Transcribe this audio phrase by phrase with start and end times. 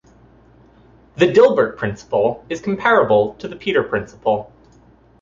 [1.15, 4.51] The Dilbert principle is comparable to the Peter principle.